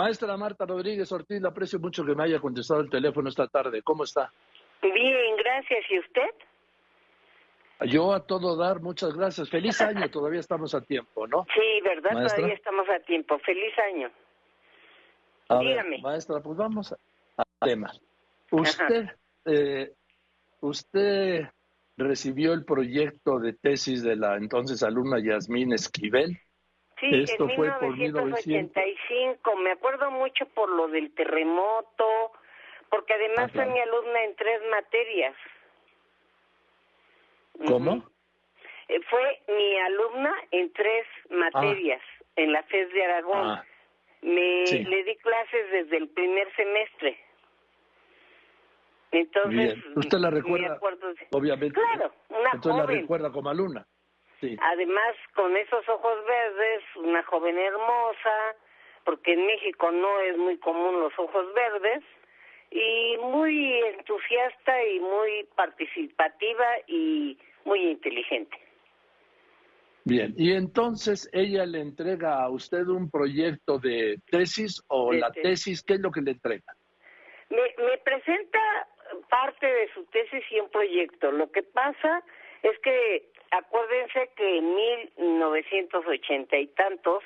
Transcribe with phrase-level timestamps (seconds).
[0.00, 3.82] Maestra Marta Rodríguez Ortiz, le aprecio mucho que me haya contestado el teléfono esta tarde.
[3.82, 4.32] ¿Cómo está?
[4.80, 5.84] Bien, gracias.
[5.90, 6.30] ¿Y usted?
[7.86, 9.50] Yo a todo dar, muchas gracias.
[9.50, 11.44] Feliz año, todavía estamos a tiempo, ¿no?
[11.54, 12.12] Sí, ¿verdad?
[12.12, 13.38] Todavía estamos a tiempo.
[13.40, 14.10] Feliz año.
[15.60, 15.98] Dígame.
[16.00, 16.94] maestra, pues vamos
[17.36, 17.92] al tema.
[18.52, 19.06] Usted,
[19.44, 19.92] eh,
[20.60, 21.46] usted
[21.98, 26.40] recibió el proyecto de tesis de la entonces alumna Yasmín Esquivel.
[27.00, 29.40] Sí, Esto en fue 1985.
[29.42, 32.32] Por Me acuerdo mucho por lo del terremoto,
[32.90, 35.34] porque además ah, fue mi alumna en tres materias.
[37.66, 38.04] ¿Cómo?
[38.88, 42.02] Eh, fue mi alumna en tres materias
[42.36, 43.48] en la FES de Aragón.
[43.48, 43.64] Ah.
[44.22, 47.18] Me le di clases desde el primer semestre.
[49.12, 50.78] Entonces, usted la recuerda,
[51.32, 51.80] obviamente.
[51.80, 53.86] Claro, una Entonces la recuerda como alumna.
[54.40, 54.56] Sí.
[54.60, 58.56] Además, con esos ojos verdes, una joven hermosa,
[59.04, 62.02] porque en México no es muy común los ojos verdes,
[62.70, 68.56] y muy entusiasta y muy participativa y muy inteligente.
[70.04, 75.82] Bien, y entonces ella le entrega a usted un proyecto de tesis o la tesis.
[75.82, 76.74] ¿qué es lo que le entrega?
[77.50, 78.58] Me, me presenta
[79.28, 81.30] parte de su tesis y un proyecto.
[81.30, 82.22] Lo que pasa
[82.62, 87.22] es que acuérdense que en 1980 y tantos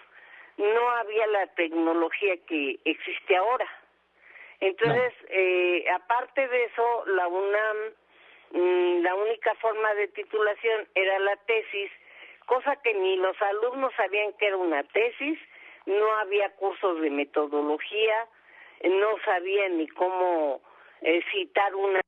[0.56, 3.68] no había la tecnología que existe ahora.
[4.60, 7.76] Entonces, eh, aparte de eso, la UNAM,
[8.52, 11.90] mm, la única forma de titulación era la tesis,
[12.46, 15.38] cosa que ni los alumnos sabían que era una tesis,
[15.86, 18.26] no había cursos de metodología,
[18.84, 20.62] no sabían ni cómo
[21.02, 22.00] eh, citar una,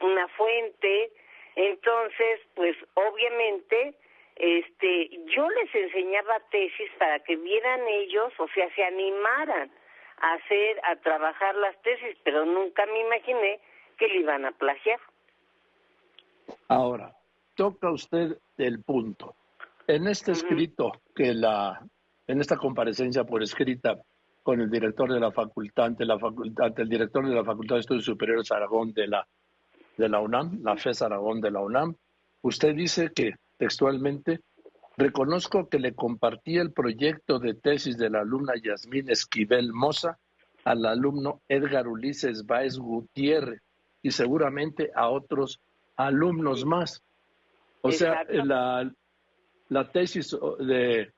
[0.00, 1.12] una fuente,
[1.56, 3.94] entonces, pues obviamente,
[4.36, 9.70] este, yo les enseñaba tesis para que vieran ellos, o sea, se animaran
[10.20, 13.60] a hacer, a trabajar las tesis, pero nunca me imaginé
[13.98, 15.00] que le iban a plagiar.
[16.68, 17.14] Ahora,
[17.54, 19.34] toca usted el punto.
[19.86, 21.80] En este escrito que la,
[22.26, 23.98] en esta comparecencia por escrita
[24.42, 27.80] con el director de la facultad, ante la facultad, el director de la Facultad de
[27.80, 29.26] Estudios Superiores Aragón de la,
[30.00, 31.94] de la UNAM, la FES Aragón de la UNAM,
[32.42, 34.40] usted dice que textualmente
[34.96, 40.18] reconozco que le compartí el proyecto de tesis de la alumna Yasmín Esquivel Moza
[40.64, 43.60] al alumno Edgar Ulises Báez Gutiérrez
[44.02, 45.60] y seguramente a otros
[45.96, 47.02] alumnos más.
[47.82, 48.90] O sea, la,
[49.68, 51.12] la tesis de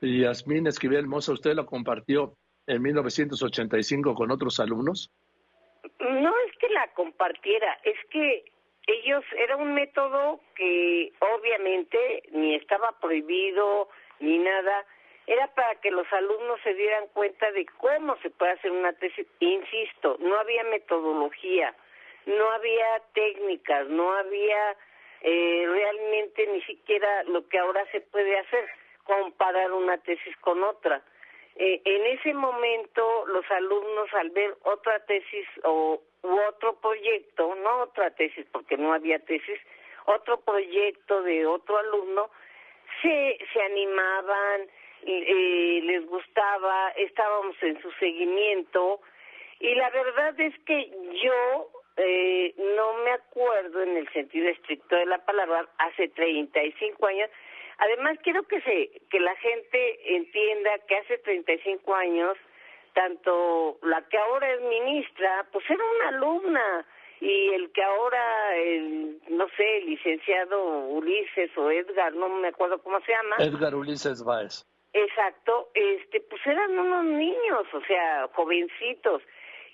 [0.00, 2.36] Yasmín Esquivel Moza, ¿usted la compartió
[2.66, 5.10] en 1985 con otros alumnos?
[5.98, 8.44] No es que la compartiera, es que
[8.86, 13.88] ellos, era un método que obviamente ni estaba prohibido
[14.20, 14.84] ni nada,
[15.26, 19.26] era para que los alumnos se dieran cuenta de cómo se puede hacer una tesis.
[19.40, 21.74] Insisto, no había metodología,
[22.26, 24.76] no había técnicas, no había
[25.22, 28.68] eh, realmente ni siquiera lo que ahora se puede hacer,
[29.04, 31.02] comparar una tesis con otra.
[31.56, 37.82] Eh, en ese momento los alumnos al ver otra tesis o u otro proyecto, no
[37.82, 39.60] otra tesis porque no había tesis,
[40.06, 42.30] otro proyecto de otro alumno,
[43.02, 44.62] se, se animaban,
[45.06, 49.00] eh, les gustaba, estábamos en su seguimiento
[49.60, 50.90] y la verdad es que
[51.22, 57.30] yo eh, no me acuerdo en el sentido estricto de la palabra, hace 35 años,
[57.78, 62.36] Además, quiero que, se, que la gente entienda que hace 35 años,
[62.92, 66.86] tanto la que ahora es ministra, pues era una alumna,
[67.20, 72.82] y el que ahora, el, no sé, el licenciado Ulises o Edgar, no me acuerdo
[72.82, 73.36] cómo se llama.
[73.38, 74.64] Edgar Ulises Báez.
[74.92, 79.22] Exacto, este, pues eran unos niños, o sea, jovencitos,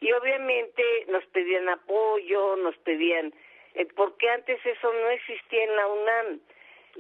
[0.01, 3.35] y obviamente nos pedían apoyo, nos pedían,
[3.75, 6.41] eh, porque antes eso no existía en la UNAM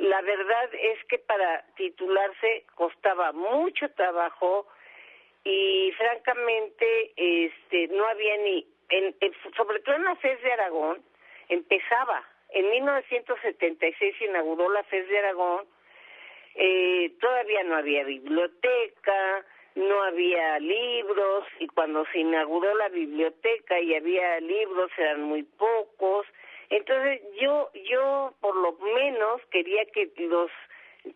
[0.00, 4.66] la verdad es que para titularse costaba mucho trabajo
[5.44, 9.14] y francamente este no había ni en,
[9.56, 11.02] sobre todo en la FES de Aragón
[11.48, 12.24] empezaba.
[12.50, 15.66] En 1976 se inauguró la FES de Aragón
[16.54, 19.44] eh, todavía no había biblioteca
[19.76, 26.26] no había libros y cuando se inauguró la biblioteca y había libros eran muy pocos
[26.70, 30.50] entonces yo, yo por lo menos quería que los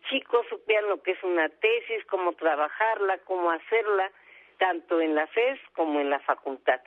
[0.09, 4.11] chicos supieran lo que es una tesis, cómo trabajarla, cómo hacerla,
[4.57, 6.81] tanto en la FES como en la facultad.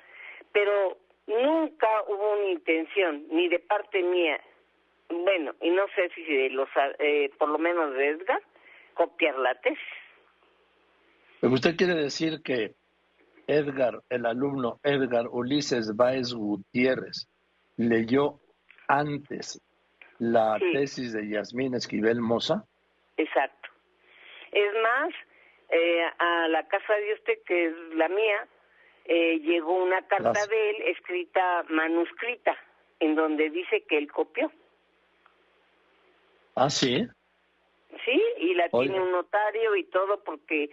[0.53, 4.41] Pero nunca hubo una intención, ni de parte mía,
[5.09, 6.69] bueno, y no sé si de los,
[6.99, 8.43] eh, por lo menos de Edgar,
[8.95, 9.79] copiar la tesis.
[11.41, 12.75] Usted quiere decir que
[13.47, 17.29] Edgar, el alumno Edgar Ulises Báez Gutiérrez,
[17.77, 18.41] leyó
[18.89, 19.61] antes
[20.19, 22.65] la tesis de Yasmín Esquivel Moza?
[23.17, 23.69] Exacto.
[24.51, 25.15] Es más,
[25.71, 28.49] eh, a la casa de usted, que es la mía,
[29.05, 32.57] eh, llegó una carta de él escrita, manuscrita,
[33.01, 34.51] en donde dice que él copió.
[36.55, 37.07] Ah, sí.
[38.05, 40.71] Sí, y la tiene un notario y todo porque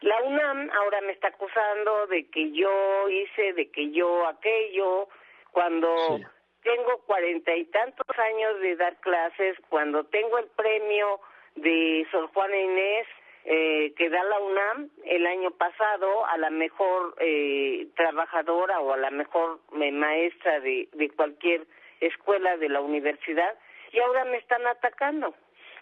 [0.00, 5.08] la UNAM ahora me está acusando de que yo hice, de que yo aquello,
[5.50, 6.20] cuando
[6.64, 11.20] tengo cuarenta y tantos años de dar clases, cuando tengo el premio
[11.54, 13.06] de Sor Juana Inés,
[13.44, 18.96] eh, que da la UNAM el año pasado a la mejor eh, trabajadora o a
[18.96, 21.66] la mejor eh, maestra de, de cualquier
[22.00, 23.54] escuela de la universidad
[23.92, 25.34] y ahora me están atacando.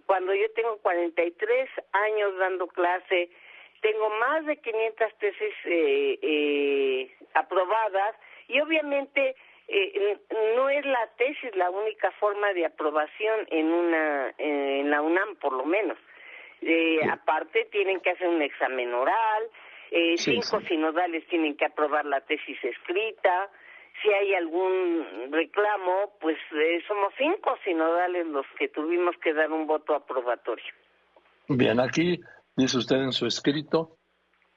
[0.06, 3.30] Cuando yo tengo 43 años dando clase,
[3.80, 8.16] tengo más de 500 tesis eh, eh, aprobadas
[8.48, 9.34] y obviamente
[9.68, 10.18] eh,
[10.56, 15.52] no es la tesis la única forma de aprobación en una en la UNAM por
[15.52, 15.98] lo menos.
[16.60, 19.50] Eh, aparte tienen que hacer un examen oral
[19.92, 23.50] eh, cinco sinodales tienen que aprobar la tesis escrita.
[24.02, 29.66] Si hay algún reclamo pues eh, somos cinco sinodales los que tuvimos que dar un
[29.66, 30.72] voto aprobatorio.
[31.46, 32.18] Bien aquí
[32.56, 33.98] dice usted en su escrito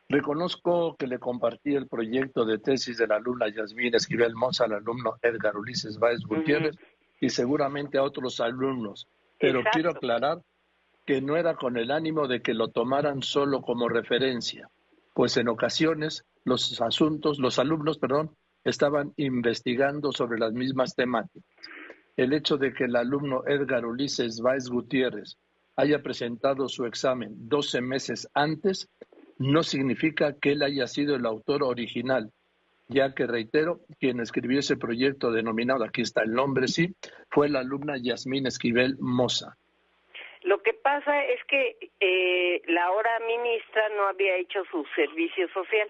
[0.07, 4.74] Reconozco que le compartí el proyecto de tesis de la alumna Yasmín Esquivel Moza al
[4.74, 6.75] alumno Edgar Ulises Báez Gutiérrez
[7.19, 9.07] y seguramente a otros alumnos,
[9.40, 10.42] pero quiero aclarar
[11.06, 14.69] que no era con el ánimo de que lo tomaran solo como referencia,
[15.13, 21.50] pues en ocasiones los asuntos, los alumnos, perdón, estaban investigando sobre las mismas temáticas.
[22.16, 25.38] El hecho de que el alumno Edgar Ulises Báez Gutiérrez
[25.75, 28.88] haya presentado su examen 12 meses antes
[29.38, 32.32] no significa que él haya sido el autor original,
[32.88, 36.96] ya que, reitero, quien escribió ese proyecto denominado, aquí está el nombre, sí,
[37.30, 39.58] fue la alumna Yasmín Esquivel Moza.
[40.44, 45.90] Lo que pasa es que eh, la ahora ministra no había hecho su servicio social.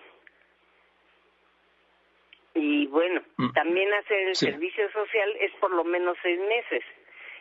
[2.53, 3.51] Y bueno, mm.
[3.51, 6.83] también hacer el servicio social es por lo menos seis meses.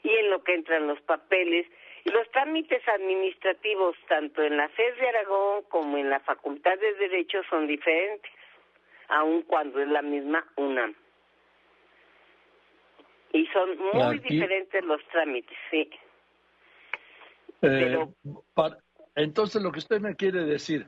[0.02, 1.68] Y en lo que entran los papeles,
[2.10, 7.38] los trámites administrativos, tanto en la FES de Aragón como en la Facultad de Derecho,
[7.48, 8.30] son diferentes,
[9.08, 10.94] aun cuando es la misma UNAM.
[13.32, 15.90] Y son muy diferentes los trámites, sí.
[17.62, 18.06] Eh,
[19.16, 20.86] entonces, lo que usted me quiere decir,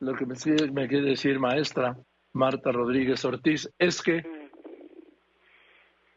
[0.00, 0.34] lo que me,
[0.72, 1.94] me quiere decir, maestra
[2.32, 4.22] Marta Rodríguez Ortiz, es que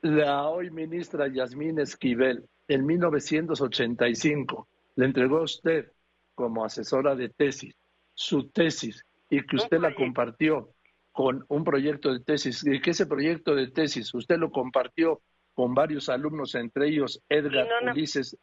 [0.01, 0.15] mm.
[0.17, 5.91] la hoy ministra Yasmín Esquivel en 1985 le entregó a usted
[6.35, 7.75] como asesora de tesis
[8.13, 10.69] su tesis y que usted la compartió
[11.11, 15.21] con un proyecto de tesis y que ese proyecto de tesis usted lo compartió
[15.53, 18.37] con varios alumnos, entre ellos Edgar Ulises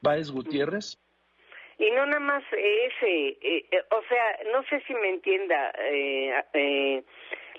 [0.00, 0.98] Báez Gutiérrez.
[1.78, 7.02] Y no nada más ese, eh, eh, o sea, no sé si me entienda, eh,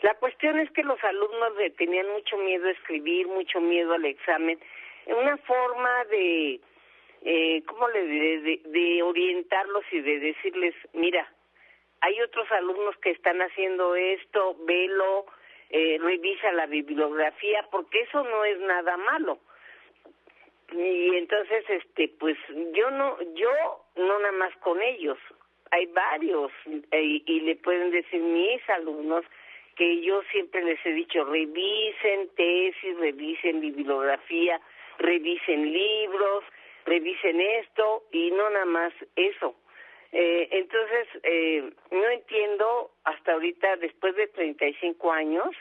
[0.01, 4.59] la cuestión es que los alumnos tenían mucho miedo a escribir, mucho miedo al examen,
[5.07, 6.59] una forma de,
[7.23, 11.27] eh, ¿cómo le diré?, de, orientarlos y de decirles, mira,
[12.01, 15.25] hay otros alumnos que están haciendo esto, velo,
[15.69, 19.39] eh, revisa la bibliografía, porque eso no es nada malo.
[20.71, 22.37] Y entonces, este, pues
[22.73, 23.51] yo no, yo
[23.95, 25.17] no nada más con ellos,
[25.71, 26.51] hay varios
[26.91, 29.25] eh, y le pueden decir mis alumnos
[29.75, 34.59] que yo siempre les he dicho revisen tesis, revisen bibliografía,
[34.99, 36.43] revisen libros,
[36.85, 39.55] revisen esto y no nada más eso.
[40.11, 45.55] Eh, entonces, eh, no entiendo hasta ahorita, después de 35 años,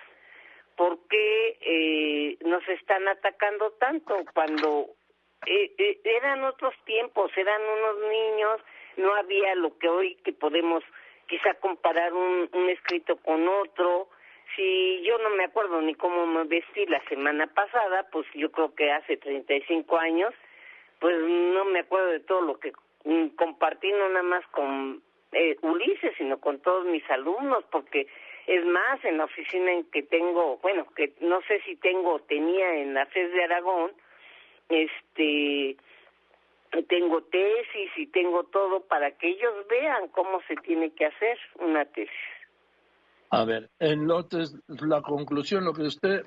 [0.76, 4.90] por qué eh, nos están atacando tanto cuando
[5.46, 8.60] eh, eh, eran otros tiempos, eran unos niños,
[8.96, 10.84] no había lo que hoy que podemos
[11.26, 14.08] quizá comparar un, un escrito con otro,
[14.56, 18.74] si yo no me acuerdo ni cómo me vestí la semana pasada, pues yo creo
[18.74, 20.32] que hace 35 años,
[20.98, 22.72] pues no me acuerdo de todo lo que
[23.04, 28.06] mm, compartí, no nada más con eh, Ulises, sino con todos mis alumnos, porque
[28.46, 32.74] es más, en la oficina en que tengo, bueno, que no sé si tengo, tenía
[32.76, 33.92] en la FES de Aragón,
[34.68, 35.76] este,
[36.88, 41.84] tengo tesis y tengo todo para que ellos vean cómo se tiene que hacer una
[41.84, 42.41] tesis.
[43.34, 46.22] A ver, en la conclusión, lo que usted,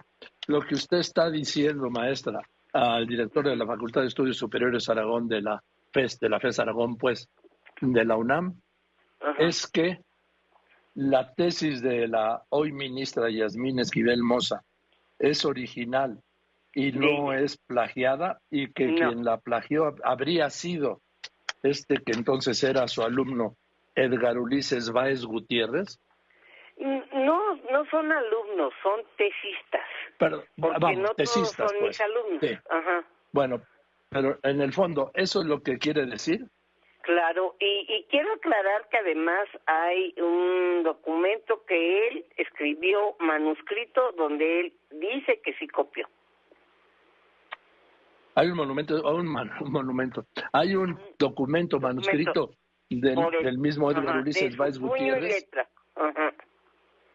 [0.47, 2.41] lo que usted está diciendo, maestra,
[2.73, 6.59] al director de la Facultad de Estudios Superiores Aragón de la FES, de la FES
[6.59, 7.29] Aragón, pues,
[7.79, 8.59] de la UNAM,
[9.37, 9.99] es que
[10.95, 14.63] la tesis de la hoy ministra Yasmín Esquivel Moza
[15.19, 16.19] es original
[16.73, 21.01] y no es plagiada y que quien la plagió habría sido
[21.61, 23.55] este que entonces era su alumno
[23.93, 25.99] Edgar Ulises Báez Gutiérrez?
[26.77, 29.87] No, no son alumnos, son tesistas.
[30.17, 32.01] Pero, porque no todos son mis pues.
[32.01, 32.59] alumnos.
[33.31, 33.61] Bueno,
[34.09, 36.45] pero en el fondo, ¿eso es lo que quiere decir?
[37.01, 44.61] Claro, y, y, quiero aclarar que además hay un documento que él escribió manuscrito donde
[44.61, 46.07] él dice que sí copió.
[48.33, 49.27] Hay un monumento, un,
[49.71, 52.49] monumento, hay un documento manuscrito
[52.89, 55.47] del, mismo Edgar Ulises Valls Gutiérrez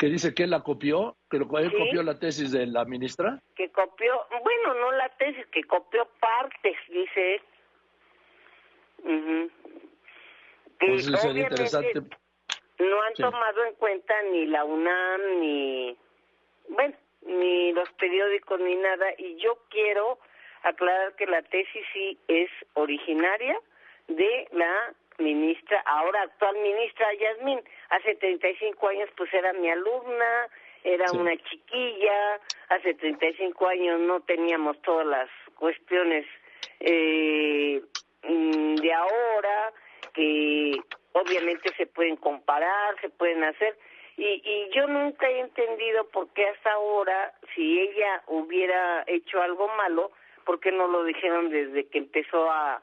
[0.01, 3.39] que dice que él la copió, que él copió la tesis de la ministra.
[3.55, 7.35] Que copió, bueno, no la tesis, que copió partes, dice
[9.05, 9.53] él.
[10.79, 12.01] pues sería interesante.
[12.79, 15.95] No han tomado en cuenta ni la UNAM, ni,
[16.71, 20.19] bueno, ni los periódicos, ni nada, y yo quiero
[20.63, 23.55] aclarar que la tesis sí es originaria
[24.09, 27.61] de la ministra, ahora actual ministra Yasmín.
[27.91, 30.49] Hace 35 años pues era mi alumna,
[30.85, 36.27] era una chiquilla, hace 35 años no teníamos todas las cuestiones
[36.81, 37.83] eh,
[38.23, 39.73] mm, de ahora,
[40.15, 40.81] que
[41.13, 43.77] obviamente se pueden comparar, se pueden hacer,
[44.17, 49.69] y, y yo nunca he entendido por qué hasta ahora, si ella hubiera hecho algo
[49.77, 50.11] malo,
[50.45, 52.83] ¿por qué no lo dijeron desde que empezó a,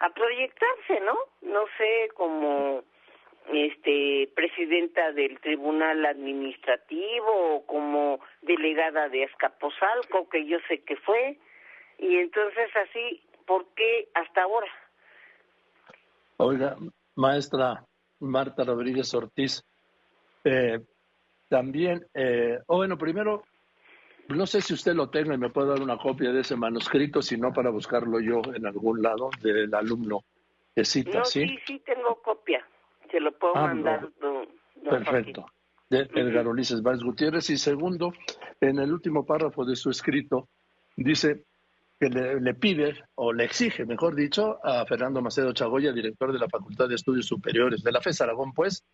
[0.00, 1.14] a proyectarse, ¿no?
[1.42, 2.82] No sé, como
[3.52, 11.38] este presidenta del Tribunal Administrativo o como delegada de Escaposalco, que yo sé que fue,
[11.98, 14.70] y entonces así, ¿por qué hasta ahora?
[16.38, 16.76] Oiga,
[17.16, 17.84] maestra
[18.20, 19.62] Marta Rodríguez Ortiz,
[20.44, 20.80] eh,
[21.48, 23.42] también, eh, o bueno, primero
[24.36, 27.22] no sé si usted lo tenga y me puede dar una copia de ese manuscrito,
[27.22, 30.24] si no para buscarlo yo en algún lado del alumno
[30.74, 31.46] que cita, no, ¿sí?
[31.46, 32.66] Sí, sí tengo copia.
[33.10, 34.08] Se lo puedo ah, mandar.
[34.88, 35.46] Perfecto.
[35.88, 37.50] De Edgar Ulises Valls Gutiérrez.
[37.50, 38.12] Y segundo,
[38.60, 40.48] en el último párrafo de su escrito,
[40.96, 41.44] dice
[41.98, 46.38] que le, le, pide, o le exige, mejor dicho, a Fernando Macedo Chagoya, director de
[46.38, 48.84] la Facultad de Estudios Superiores de la FES Aragón, pues,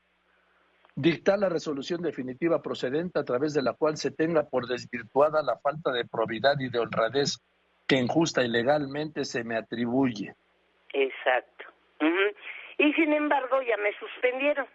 [0.96, 5.58] dictar la resolución definitiva procedente a través de la cual se tenga por desvirtuada la
[5.58, 7.38] falta de probidad y de honradez
[7.86, 10.34] que injusta y legalmente se me atribuye.
[10.92, 11.66] Exacto.
[12.78, 14.66] Y sin embargo ya me suspendieron.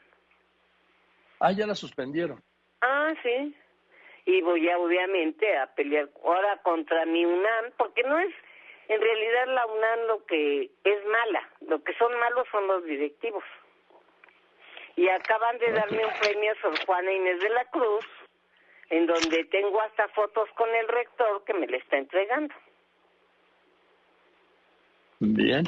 [1.40, 2.42] Ah, ya la suspendieron.
[2.82, 3.56] Ah, sí.
[4.26, 8.34] Y voy a, obviamente a pelear ahora contra mi UNAM, porque no es
[8.88, 13.44] en realidad la UNAM lo que es mala, lo que son malos son los directivos
[14.96, 18.06] y acaban de darme un premio Sor Juana Inés de la Cruz,
[18.90, 22.54] en donde tengo hasta fotos con el rector que me le está entregando.
[25.20, 25.66] Bien.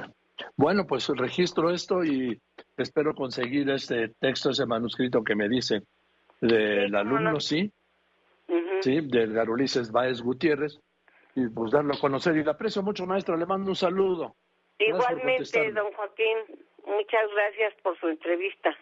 [0.57, 2.39] Bueno, pues registro esto y
[2.75, 5.83] espero conseguir este texto, ese manuscrito que me dice
[6.41, 7.71] del alumno, sí,
[8.81, 10.79] sí, del Garulices Báez Gutiérrez,
[11.35, 12.35] y pues darlo a conocer.
[12.35, 14.35] Y le aprecio mucho, maestro, le mando un saludo.
[14.79, 16.37] Igualmente, don Joaquín,
[16.85, 18.75] muchas gracias por su entrevista.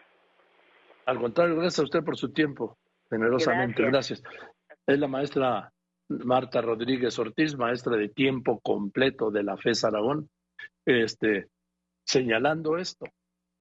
[1.06, 2.78] Al contrario, gracias a usted por su tiempo,
[3.10, 4.22] generosamente, gracias.
[4.86, 5.72] Es la maestra
[6.08, 10.30] Marta Rodríguez Ortiz, maestra de tiempo completo de la FES Aragón,
[10.84, 11.48] este,
[12.04, 13.06] señalando esto.